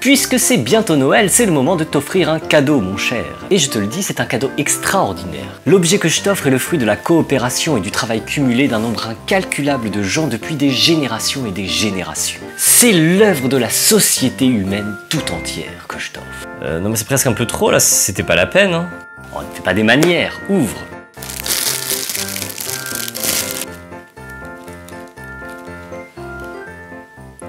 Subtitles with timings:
[0.00, 3.24] Puisque c'est bientôt Noël, c'est le moment de t'offrir un cadeau, mon cher.
[3.50, 5.60] Et je te le dis, c'est un cadeau extraordinaire.
[5.66, 8.80] L'objet que je t'offre est le fruit de la coopération et du travail cumulé d'un
[8.80, 12.40] nombre incalculable de gens depuis des générations et des générations.
[12.56, 16.48] C'est l'œuvre de la société humaine tout entière que je t'offre.
[16.62, 18.74] Euh, non mais c'est presque un peu trop là, c'était pas la peine.
[18.74, 18.90] Hein.
[19.32, 20.78] Oh, ne fais pas des manières, ouvre.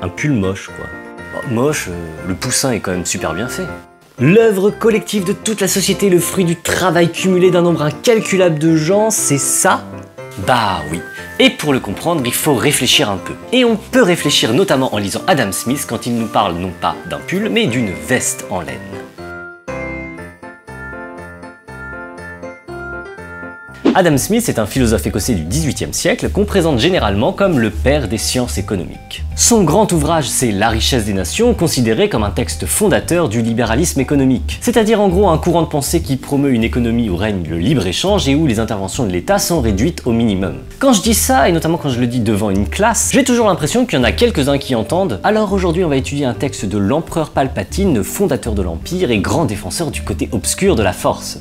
[0.06, 0.86] Un pull moche quoi.
[1.36, 3.66] Oh, moche, euh, le poussin est quand même super bien fait.
[4.20, 8.76] L'œuvre collective de toute la société, le fruit du travail cumulé d'un nombre incalculable de
[8.76, 9.84] gens, c'est ça?
[10.46, 11.02] Bah oui.
[11.40, 13.34] Et pour le comprendre, il faut réfléchir un peu.
[13.52, 16.96] Et on peut réfléchir notamment en lisant Adam Smith quand il nous parle non pas
[17.10, 18.78] d'un pull, mais d'une veste en laine.
[23.98, 28.10] Adam Smith est un philosophe écossais du XVIIIe siècle qu'on présente généralement comme le père
[28.10, 29.24] des sciences économiques.
[29.38, 34.02] Son grand ouvrage, c'est La richesse des nations, considéré comme un texte fondateur du libéralisme
[34.02, 37.58] économique, c'est-à-dire en gros un courant de pensée qui promeut une économie où règne le
[37.58, 40.56] libre-échange et où les interventions de l'État sont réduites au minimum.
[40.80, 43.48] Quand je dis ça, et notamment quand je le dis devant une classe, j'ai toujours
[43.48, 46.66] l'impression qu'il y en a quelques-uns qui entendent «Alors aujourd'hui on va étudier un texte
[46.66, 51.40] de l'empereur Palpatine, fondateur de l'Empire et grand défenseur du côté obscur de la force».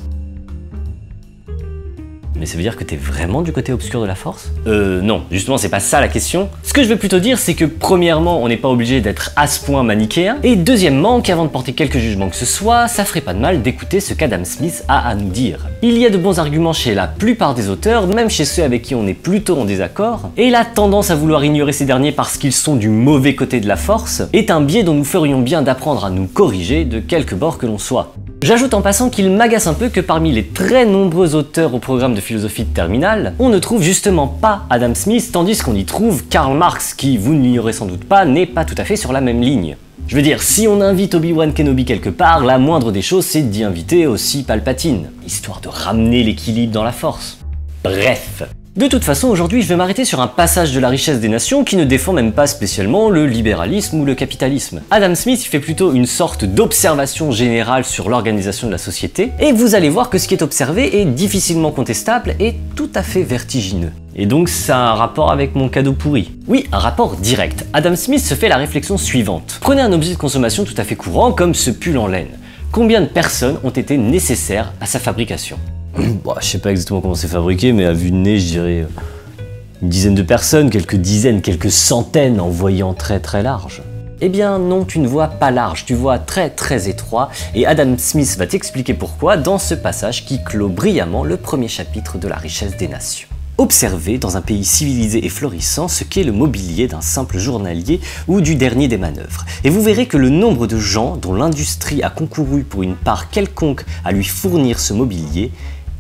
[2.44, 4.50] Mais ça veut dire que t'es vraiment du côté obscur de la force?
[4.66, 6.50] Euh non, justement c'est pas ça la question.
[6.62, 9.46] Ce que je veux plutôt dire c'est que premièrement on n'est pas obligé d'être à
[9.46, 13.22] ce point manichéen, et deuxièmement qu'avant de porter quelques jugements que ce soit, ça ferait
[13.22, 15.68] pas de mal d'écouter ce qu'Adam Smith a à nous dire.
[15.80, 18.82] Il y a de bons arguments chez la plupart des auteurs, même chez ceux avec
[18.82, 22.36] qui on est plutôt en désaccord, et la tendance à vouloir ignorer ces derniers parce
[22.36, 25.62] qu'ils sont du mauvais côté de la force est un biais dont nous ferions bien
[25.62, 28.12] d'apprendre à nous corriger de quelque bord que l'on soit.
[28.44, 32.14] J'ajoute en passant qu'il m'agace un peu que parmi les très nombreux auteurs au programme
[32.14, 36.26] de philosophie de terminale, on ne trouve justement pas Adam Smith, tandis qu'on y trouve
[36.28, 39.22] Karl Marx, qui, vous ne sans doute pas, n'est pas tout à fait sur la
[39.22, 39.78] même ligne.
[40.08, 43.40] Je veux dire, si on invite Obi-Wan Kenobi quelque part, la moindre des choses c'est
[43.40, 47.38] d'y inviter aussi Palpatine, histoire de ramener l'équilibre dans la force.
[47.82, 48.42] Bref,
[48.76, 51.62] de toute façon, aujourd'hui, je vais m'arrêter sur un passage de la richesse des nations
[51.62, 54.82] qui ne défend même pas spécialement le libéralisme ou le capitalisme.
[54.90, 59.76] Adam Smith fait plutôt une sorte d'observation générale sur l'organisation de la société, et vous
[59.76, 63.92] allez voir que ce qui est observé est difficilement contestable et tout à fait vertigineux.
[64.16, 66.32] Et donc ça a un rapport avec mon cadeau pourri.
[66.48, 67.64] Oui, un rapport direct.
[67.72, 69.58] Adam Smith se fait la réflexion suivante.
[69.60, 72.28] Prenez un objet de consommation tout à fait courant comme ce pull en laine.
[72.72, 75.58] Combien de personnes ont été nécessaires à sa fabrication?
[75.96, 78.80] Bon, je sais pas exactement comment c'est fabriqué, mais à vue de nez, je dirais
[78.80, 79.42] euh,
[79.80, 83.82] une dizaine de personnes, quelques dizaines, quelques centaines en voyant très très large.
[84.20, 87.94] Eh bien non, tu ne vois pas large, tu vois très très étroit, et Adam
[87.98, 92.36] Smith va t'expliquer pourquoi dans ce passage qui clôt brillamment le premier chapitre de la
[92.36, 93.28] richesse des nations.
[93.56, 98.40] Observez dans un pays civilisé et florissant ce qu'est le mobilier d'un simple journalier ou
[98.40, 102.10] du dernier des manœuvres, et vous verrez que le nombre de gens dont l'industrie a
[102.10, 105.52] concouru pour une part quelconque à lui fournir ce mobilier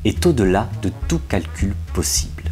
[0.04, 2.44] est au-delà de tout calcul possible.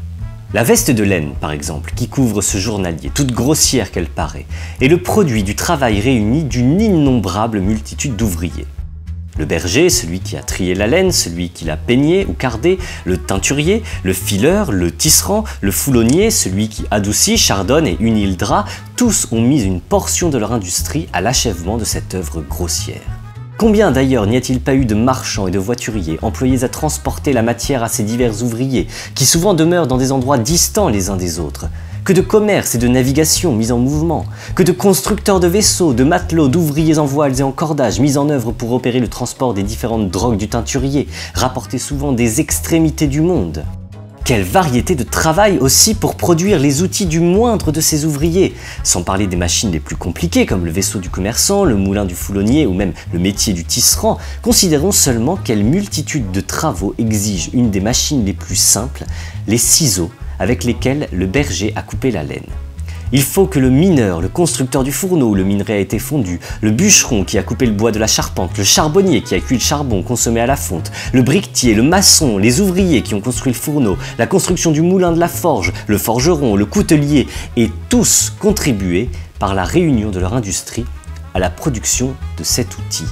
[0.55, 4.45] La veste de laine, par exemple, qui couvre ce journalier, toute grossière qu'elle paraît,
[4.83, 8.67] est le produit du travail réuni d'une innombrable multitude d'ouvriers.
[9.39, 13.17] Le berger, celui qui a trié la laine, celui qui l'a peignée ou cardée, le
[13.17, 18.67] teinturier, le fileur, le tisserand, le foulonnier, celui qui adoucit, chardonne et unit le drap,
[18.95, 23.22] tous ont mis une portion de leur industrie à l'achèvement de cette œuvre grossière.
[23.59, 27.43] Combien d'ailleurs n'y a-t-il pas eu de marchands et de voituriers employés à transporter la
[27.43, 31.39] matière à ces divers ouvriers, qui souvent demeurent dans des endroits distants les uns des
[31.39, 31.67] autres?
[32.05, 34.27] Que de commerce et de navigation mis en mouvement,
[34.57, 38.29] que de constructeurs de vaisseaux, de matelots, d'ouvriers en voiles et en cordages mis en
[38.29, 43.21] œuvre pour opérer le transport des différentes drogues du teinturier, rapportés souvent des extrémités du
[43.21, 43.65] monde.
[44.33, 49.03] Quelle variété de travail aussi pour produire les outils du moindre de ces ouvriers, sans
[49.03, 52.65] parler des machines les plus compliquées comme le vaisseau du commerçant, le moulin du foulonnier
[52.65, 54.17] ou même le métier du tisserand.
[54.41, 59.05] Considérons seulement quelle multitude de travaux exige une des machines les plus simples,
[59.49, 62.49] les ciseaux avec lesquels le berger a coupé la laine.
[63.15, 66.41] Il faut que le mineur, le constructeur du fourneau où le minerai a été fondu,
[66.63, 69.57] le bûcheron qui a coupé le bois de la charpente, le charbonnier qui a cuit
[69.57, 73.53] le charbon consommé à la fonte, le briquetier, le maçon, les ouvriers qui ont construit
[73.53, 77.29] le fourneau, la construction du moulin de la forge, le forgeron, le coutelier,
[77.59, 80.87] aient tous contribué par la réunion de leur industrie
[81.35, 83.05] à la production de cet outil.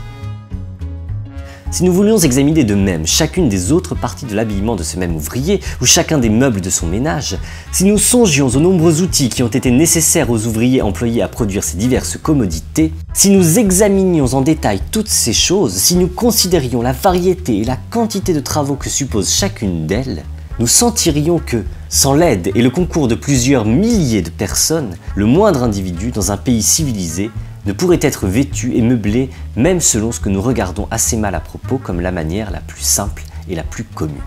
[1.73, 5.15] Si nous voulions examiner de même chacune des autres parties de l'habillement de ce même
[5.15, 7.39] ouvrier, ou chacun des meubles de son ménage,
[7.71, 11.63] si nous songions aux nombreux outils qui ont été nécessaires aux ouvriers employés à produire
[11.63, 16.93] ces diverses commodités, si nous examinions en détail toutes ces choses, si nous considérions la
[16.93, 20.25] variété et la quantité de travaux que suppose chacune d'elles,
[20.59, 25.63] nous sentirions que, sans l'aide et le concours de plusieurs milliers de personnes, le moindre
[25.63, 27.31] individu dans un pays civilisé
[27.67, 31.41] ne pourrait être vêtu et meublé même selon ce que nous regardons assez mal à
[31.41, 34.23] propos comme la manière la plus simple et la plus commune.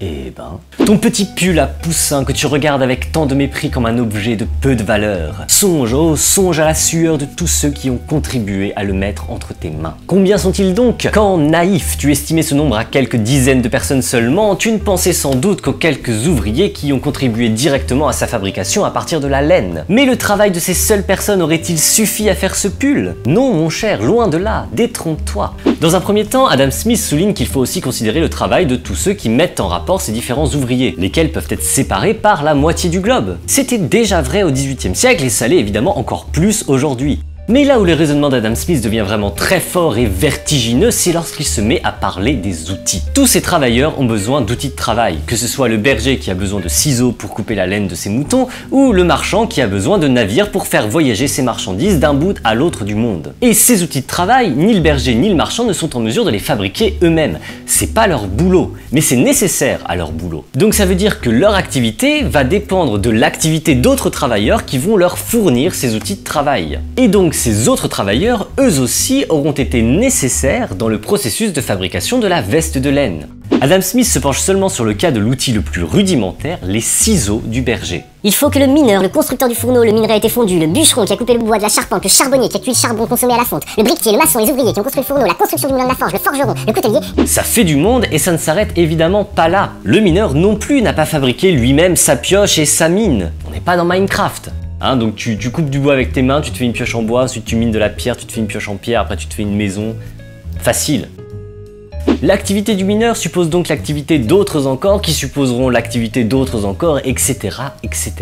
[0.00, 3.84] Eh ben, ton petit pull à poussin que tu regardes avec tant de mépris comme
[3.84, 5.44] un objet de peu de valeur.
[5.48, 9.32] Songe, oh, songe à la sueur de tous ceux qui ont contribué à le mettre
[9.32, 9.96] entre tes mains.
[10.06, 11.08] Combien sont-ils donc?
[11.12, 15.12] Quand, naïf, tu estimais ce nombre à quelques dizaines de personnes seulement, tu ne pensais
[15.12, 19.26] sans doute qu'aux quelques ouvriers qui ont contribué directement à sa fabrication à partir de
[19.26, 19.84] la laine.
[19.88, 23.16] Mais le travail de ces seules personnes aurait-il suffi à faire ce pull?
[23.26, 25.54] Non, mon cher, loin de là, détrompe-toi.
[25.80, 28.94] Dans un premier temps, Adam Smith souligne qu'il faut aussi considérer le travail de tous
[28.94, 32.90] ceux qui mettent en rapport ces différents ouvriers, lesquels peuvent être séparés par la moitié
[32.90, 33.38] du globe.
[33.46, 37.20] C'était déjà vrai au XVIIIe siècle et ça l'est évidemment encore plus aujourd'hui.
[37.50, 41.46] Mais là où le raisonnement d'Adam Smith devient vraiment très fort et vertigineux, c'est lorsqu'il
[41.46, 43.02] se met à parler des outils.
[43.14, 46.34] Tous ces travailleurs ont besoin d'outils de travail, que ce soit le berger qui a
[46.34, 49.66] besoin de ciseaux pour couper la laine de ses moutons, ou le marchand qui a
[49.66, 53.32] besoin de navires pour faire voyager ses marchandises d'un bout à l'autre du monde.
[53.40, 56.26] Et ces outils de travail, ni le berger ni le marchand ne sont en mesure
[56.26, 57.38] de les fabriquer eux-mêmes.
[57.64, 60.44] C'est pas leur boulot, mais c'est nécessaire à leur boulot.
[60.54, 64.98] Donc ça veut dire que leur activité va dépendre de l'activité d'autres travailleurs qui vont
[64.98, 66.80] leur fournir ces outils de travail.
[66.98, 72.18] Et donc ces autres travailleurs, eux aussi, auront été nécessaires dans le processus de fabrication
[72.18, 73.28] de la veste de laine.
[73.60, 77.40] Adam Smith se penche seulement sur le cas de l'outil le plus rudimentaire, les ciseaux
[77.44, 78.04] du berger.
[78.24, 80.66] Il faut que le mineur, le constructeur du fourneau, le minerai a été fondu, le
[80.66, 82.76] bûcheron qui a coupé le bois de la charpente, le charbonnier qui a cuit le
[82.76, 85.06] charbon consommé à la fonte, le briquetier, le maçon, les ouvriers qui ont construit le
[85.06, 87.26] fourneau, la construction du moulin de la forge, le forgeron, le coutelier.
[87.26, 89.70] Ça fait du monde et ça ne s'arrête évidemment pas là.
[89.84, 93.30] Le mineur non plus n'a pas fabriqué lui-même sa pioche et sa mine.
[93.46, 94.50] On n'est pas dans Minecraft.
[94.80, 97.02] Hein, donc tu, coupes du bois avec tes mains, tu te fais une pioche en
[97.02, 99.16] bois, ensuite tu mines de la pierre, tu te fais une pioche en pierre, après
[99.16, 99.96] tu te fais une maison.
[100.60, 101.08] Facile.
[102.22, 108.12] L'activité du mineur suppose donc l'activité d'autres encore, qui supposeront l'activité d'autres encore, etc., etc.,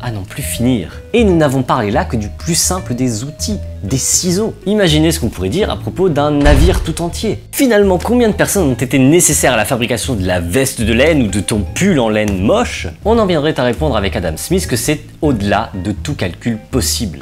[0.00, 1.00] à n'en plus finir.
[1.12, 4.54] Et nous n'avons parlé là que du plus simple des outils, des ciseaux.
[4.64, 7.40] Imaginez ce qu'on pourrait dire à propos d'un navire tout entier.
[7.52, 11.22] Finalement, combien de personnes ont été nécessaires à la fabrication de la veste de laine
[11.22, 12.86] ou de ton pull en laine moche?
[13.04, 17.20] On en viendrait à répondre avec Adam Smith que c'est au-delà de tout calcul possible.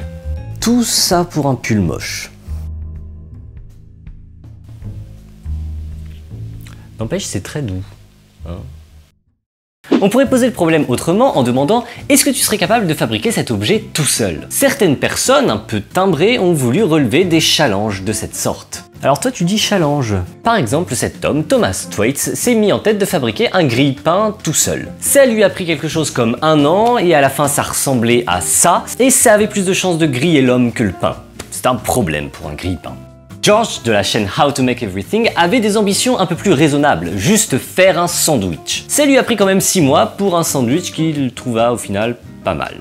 [0.61, 2.31] Tout ça pour un pull moche.
[6.99, 7.83] N'empêche, c'est très doux.
[8.49, 8.59] Hein.
[10.01, 13.33] on pourrait poser le problème autrement en demandant est-ce que tu serais capable de fabriquer
[13.33, 14.47] cet objet tout seul?
[14.51, 18.85] Certaines personnes un peu timbrées ont voulu relever des challenges de cette sorte.
[19.03, 20.15] Alors toi tu dis challenge.
[20.43, 24.55] Par exemple cet homme, Thomas Thwaites, s'est mis en tête de fabriquer un grille-pain tout
[24.55, 24.89] seul.
[25.01, 28.25] Ça lui a pris quelque chose comme un an et à la fin ça ressemblait
[28.27, 31.17] à ça et ça avait plus de chances de griller l'homme que le pain.
[31.51, 32.97] C'est un problème pour un grille-pain.
[33.47, 37.13] George de la chaîne How to Make Everything avait des ambitions un peu plus raisonnables,
[37.17, 38.85] juste faire un sandwich.
[38.89, 42.17] Ça lui a pris quand même 6 mois pour un sandwich qu'il trouva au final
[42.43, 42.75] pas mal.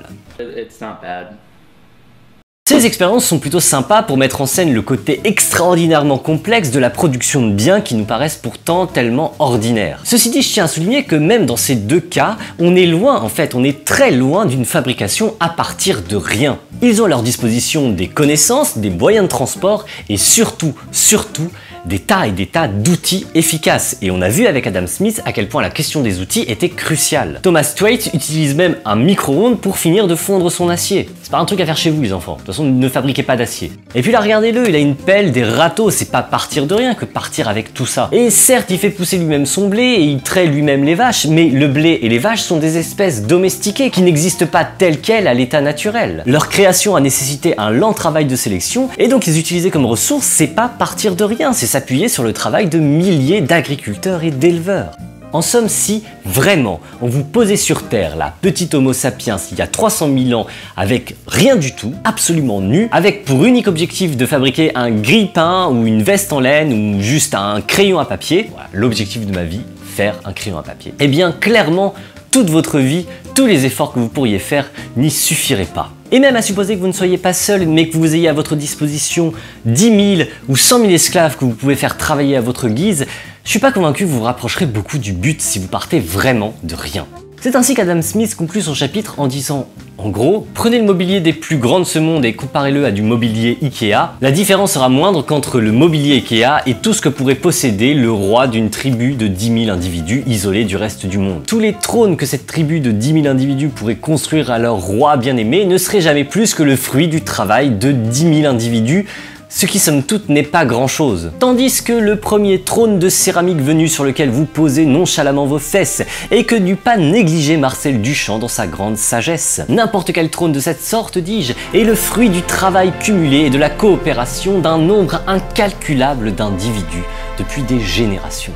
[2.68, 6.90] Ces expériences sont plutôt sympas pour mettre en scène le côté extraordinairement complexe de la
[6.90, 10.00] production de biens qui nous paraissent pourtant tellement ordinaires.
[10.02, 13.20] Ceci dit, je tiens à souligner que même dans ces deux cas, on est loin,
[13.20, 16.58] en fait, on est très loin d'une fabrication à partir de rien.
[16.82, 21.52] Ils ont à leur disposition des connaissances, des moyens de transport et surtout, surtout,
[21.86, 23.96] des tas et des tas d'outils efficaces.
[24.02, 26.68] Et on a vu avec Adam Smith à quel point la question des outils était
[26.68, 27.40] cruciale.
[27.42, 31.08] Thomas Thwaite utilise même un micro-ondes pour finir de fondre son acier.
[31.22, 32.34] C'est pas un truc à faire chez vous les enfants.
[32.34, 33.72] De toute façon, ne fabriquez pas d'acier.
[33.94, 36.94] Et puis là, regardez-le, il a une pelle, des râteaux, c'est pas partir de rien
[36.94, 38.08] que partir avec tout ça.
[38.12, 41.48] Et certes, il fait pousser lui-même son blé et il traite lui-même les vaches, mais
[41.48, 45.34] le blé et les vaches sont des espèces domestiquées qui n'existent pas telles quelles à
[45.34, 46.22] l'état naturel.
[46.26, 50.26] Leur création a nécessité un lent travail de sélection et donc les utiliser comme ressources,
[50.26, 54.96] c'est pas partir de rien, s'appuyer sur le travail de milliers d'agriculteurs et d'éleveurs.
[55.34, 59.60] En somme, si vraiment on vous posait sur Terre la petite Homo sapiens il y
[59.60, 64.24] a 300 000 ans avec rien du tout, absolument nu, avec pour unique objectif de
[64.24, 69.26] fabriquer un grille-pain ou une veste en laine ou juste un crayon à papier, l'objectif
[69.26, 70.94] de ma vie, faire un crayon à papier.
[70.98, 71.92] Eh bien, clairement,
[72.30, 73.04] toute votre vie,
[73.34, 75.90] tous les efforts que vous pourriez faire n'y suffiraient pas.
[76.12, 78.32] Et même à supposer que vous ne soyez pas seul, mais que vous ayez à
[78.32, 79.32] votre disposition
[79.64, 83.06] 10 000 ou 100 000 esclaves que vous pouvez faire travailler à votre guise,
[83.44, 86.54] je suis pas convaincu que vous vous rapprocherez beaucoup du but si vous partez vraiment
[86.62, 87.06] de rien.
[87.46, 91.32] C'est ainsi qu'Adam Smith conclut son chapitre en disant en gros, prenez le mobilier des
[91.32, 94.14] plus grands de ce monde et comparez-le à du mobilier Ikea.
[94.20, 98.10] La différence sera moindre qu'entre le mobilier Ikea et tout ce que pourrait posséder le
[98.10, 101.42] roi d'une tribu de 10 000 individus isolés du reste du monde.
[101.46, 105.16] Tous les trônes que cette tribu de 10 000 individus pourrait construire à leur roi
[105.16, 109.06] bien-aimé ne seraient jamais plus que le fruit du travail de 10 000 individus
[109.48, 111.30] ce qui somme toute n'est pas grand chose.
[111.38, 116.02] Tandis que le premier trône de céramique venu sur lequel vous posez nonchalamment vos fesses,
[116.30, 119.62] et que n'eût pas négligé Marcel Duchamp dans sa grande sagesse.
[119.68, 123.58] N'importe quel trône de cette sorte, dis-je, est le fruit du travail cumulé et de
[123.58, 127.04] la coopération d'un nombre incalculable d'individus
[127.38, 128.54] depuis des générations.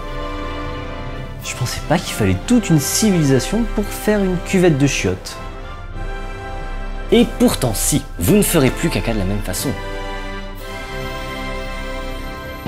[1.44, 5.36] Je pensais pas qu'il fallait toute une civilisation pour faire une cuvette de chiottes.
[7.12, 9.70] Et pourtant si, vous ne ferez plus caca de la même façon.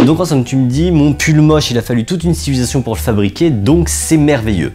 [0.07, 2.83] Donc en somme, tu me dis, mon pull moche, il a fallu toute une civilisation
[2.83, 4.73] pour le fabriquer, donc c'est merveilleux.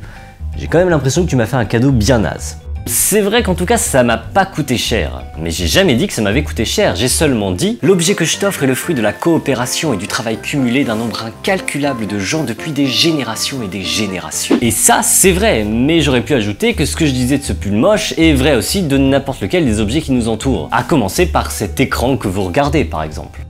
[0.57, 2.59] J'ai quand même l'impression que tu m'as fait un cadeau bien naze.
[2.85, 6.13] C'est vrai qu'en tout cas ça m'a pas coûté cher, mais j'ai jamais dit que
[6.13, 9.01] ça m'avait coûté cher, j'ai seulement dit l'objet que je t'offre est le fruit de
[9.01, 13.67] la coopération et du travail cumulé d'un nombre incalculable de gens depuis des générations et
[13.67, 14.57] des générations.
[14.61, 17.51] Et ça c'est vrai, mais j'aurais pu ajouter que ce que je disais de ce
[17.51, 21.25] pull moche est vrai aussi de n'importe lequel des objets qui nous entourent, à commencer
[21.25, 23.41] par cet écran que vous regardez par exemple.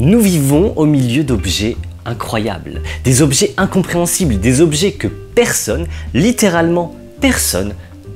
[0.00, 7.74] Nous vivons au milieu d'objets incroyables, des objets incompréhensibles, des objets que personne, littéralement personne,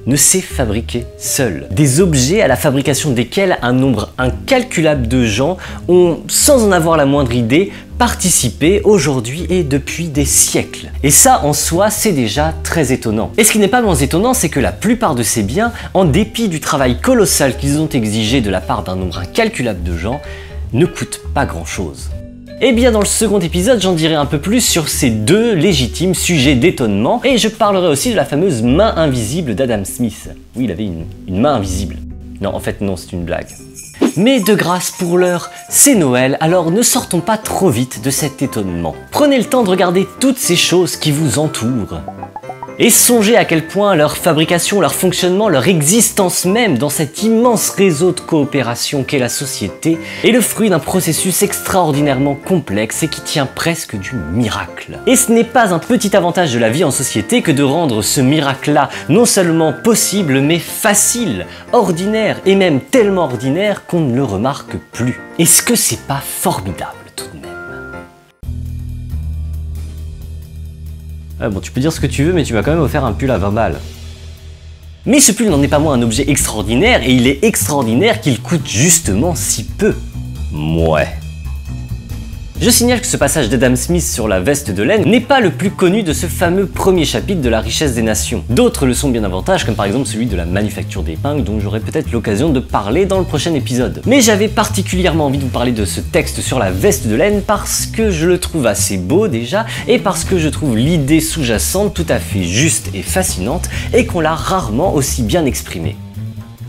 [0.09, 1.69] ne sait fabriquer seul.
[1.71, 5.57] Des objets à la fabrication desquels un nombre incalculable de gens
[5.87, 10.91] ont, sans en avoir la moindre idée, participé aujourd'hui et depuis des siècles.
[11.05, 13.31] Et ça, en soi, c'est déjà très étonnant.
[13.39, 16.05] Et ce qui n'est pas moins étonnant, c'est que la plupart de ces biens, en
[16.05, 20.21] dépit du travail colossal qu'ils ont exigé de la part d'un nombre incalculable de gens,
[20.73, 22.11] ne coûte pas grand chose.
[22.61, 25.55] Et eh bien dans le second épisode, j'en dirai un peu plus sur ces deux
[25.55, 30.29] légitimes sujets d'étonnement, et je parlerai aussi de la fameuse main invisible d'Adam Smith.
[30.57, 31.99] Oui, il avait une, une main invisible.
[32.41, 33.47] Non, en fait non, c'est une blague.
[34.17, 38.43] Mais de grâce pour l'heure, c'est Noël, alors ne sortons pas trop vite de cet
[38.43, 38.97] étonnement.
[39.13, 42.01] Prenez le temps de regarder toutes ces choses qui vous entourent.
[42.81, 47.71] Et songez à quel point leur fabrication, leur fonctionnement, leur existence même dans cet immense
[47.71, 53.21] réseau de coopération qu'est la société est le fruit d'un processus extraordinairement complexe et qui
[53.21, 55.01] tient presque du miracle.
[55.09, 58.01] Et ce n'est pas un petit avantage de la vie en société que de rendre
[58.01, 64.23] ce miracle-là non seulement possible mais facile, ordinaire et même tellement ordinaire qu'on ne le
[64.23, 65.21] remarque plus.
[65.41, 66.98] Est-ce que c'est pas formidable?
[71.41, 73.05] Ah bon, tu peux dire ce que tu veux, mais tu m'as quand même offert
[73.05, 73.81] un pull à 20 balles.
[75.07, 78.41] Mais ce pull n'en est pas moins un objet extraordinaire, et il est extraordinaire qu'il
[78.41, 79.95] coûte justement si peu.
[80.51, 81.18] Mouais.
[82.61, 85.53] Je signale que ce passage d'Adam Smith sur la veste de laine n'est pas le
[85.53, 88.43] plus connu de ce fameux premier chapitre de la richesse des nations.
[88.51, 91.79] D'autres le sont bien davantage, comme par exemple celui de la manufacture d'épingles, dont j'aurai
[91.79, 94.03] peut-être l'occasion de parler dans le prochain épisode.
[94.07, 97.43] Mais j'avais particulièrement envie de vous parler de ce texte sur la veste de laine
[97.43, 101.95] parce que je le trouve assez beau déjà, et parce que je trouve l'idée sous-jacente
[101.95, 105.95] tout à fait juste et fascinante, et qu'on l'a rarement aussi bien exprimée.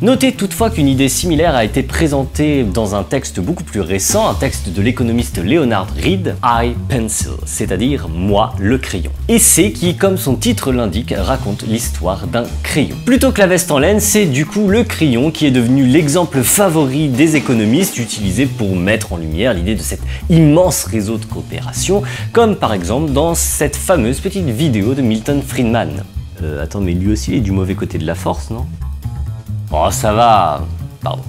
[0.01, 4.33] Notez toutefois qu'une idée similaire a été présentée dans un texte beaucoup plus récent, un
[4.33, 9.11] texte de l'économiste Leonard Reed, I Pencil, c'est-à-dire moi le crayon.
[9.27, 12.95] Essai qui, comme son titre l'indique, raconte l'histoire d'un crayon.
[13.05, 16.43] Plutôt que la veste en laine, c'est du coup le crayon qui est devenu l'exemple
[16.43, 22.03] favori des économistes utilisé pour mettre en lumière l'idée de cet immense réseau de coopération,
[22.31, 26.05] comme par exemple dans cette fameuse petite vidéo de Milton Friedman.
[26.41, 28.65] Euh, attends, mais lui aussi il est du mauvais côté de la force, non?
[29.71, 30.61] Oh, ça va.
[31.01, 31.21] Pardon.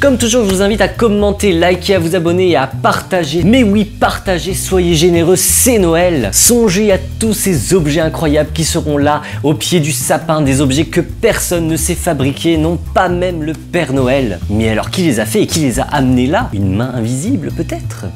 [0.00, 3.42] Comme toujours, je vous invite à commenter, liker, à vous abonner et à partager.
[3.42, 6.30] Mais oui, partagez, soyez généreux, c'est Noël.
[6.32, 10.86] Songez à tous ces objets incroyables qui seront là, au pied du sapin, des objets
[10.86, 14.40] que personne ne sait fabriquer, non pas même le Père Noël.
[14.48, 16.48] Mais alors, qui les a fait et qui les a amenés là?
[16.54, 18.06] Une main invisible, peut-être?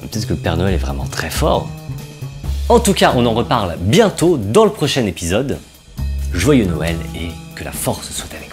[0.00, 1.68] Peut-être que le Père Noël est vraiment très fort.
[2.68, 5.58] En tout cas, on en reparle bientôt dans le prochain épisode.
[6.32, 8.51] Joyeux Noël et que la force soit avec vous.